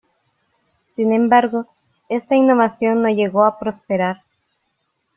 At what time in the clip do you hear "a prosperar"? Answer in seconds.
3.45-4.23